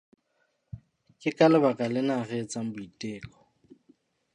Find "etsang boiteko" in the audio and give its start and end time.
2.43-3.39